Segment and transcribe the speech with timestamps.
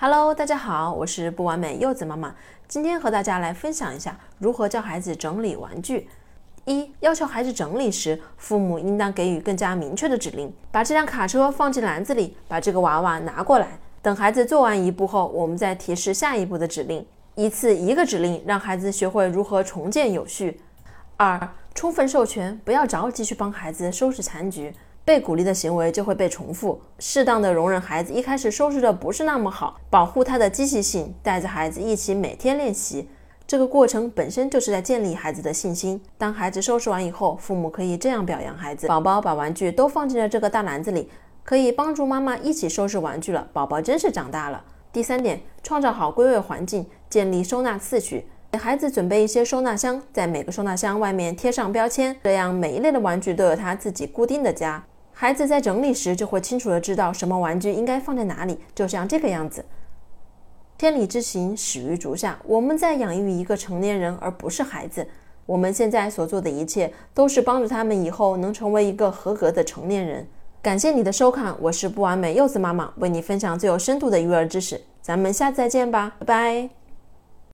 [0.00, 2.32] Hello，大家好，我是不完美柚子妈妈。
[2.68, 6.08] 今天和大家来分享一下如何教孩子整理玩具。
[6.66, 10.54] 一、要求孩子整理时，父母应当给予更加明确的指令。
[10.70, 13.76] 把这辆卡车放进篮子里，把这个娃娃拿过来。
[14.00, 17.04] 等孩子做完一步后，我们再提示下一步的指令。
[17.34, 20.60] 一次一个指令，让孩子学会如何重建有序。
[21.16, 21.40] 二、
[21.74, 24.72] 充分授权，不要着急去帮孩子收拾残局。
[25.08, 33.08] 被鼓励的行为就会被重复，适当的容忍孩子一开始收拾的不是那么好，保护他的积极性，带着孩子一起每天练习，
[33.46, 35.98] 这个过程本身就是在建立孩子的信心。
[36.18, 41.08] 当孩子收拾完以后，父母可以这样表扬孩子：宝宝把玩具都放进了这个大篮子里，
[41.42, 44.62] 可以帮助妈妈一起收拾玩具了，宝宝真是长大了。
[44.92, 54.84] 第三点，创造好归位环境，建立收纳次序，给孩子准备一些收纳箱，在每个收纳箱外面贴上标签，这样每一类的玩具都有他自己固定的家。
[55.20, 59.64] 孩子在整理时就会清楚的知道什么玩具应该放在哪里，就像这个样子。
[60.78, 62.38] 千里之行，始于足下。
[62.44, 65.04] 我们在养育一个成年人，而不是孩子。
[65.44, 70.24] 我们现在所做的一切，都是帮助他们以后能成为一个合格的成年人。
[70.62, 74.80] 感谢你的收看，我是不完美柚子妈妈，为你分享最有深度的育儿知识。
[75.02, 76.77] 咱们下次再见吧，拜拜。